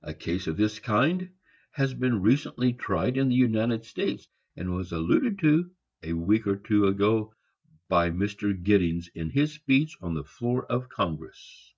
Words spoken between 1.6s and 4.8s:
has been recently tried in the United States, and